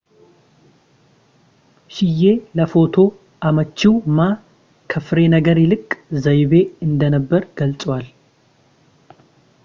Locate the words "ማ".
4.15-4.19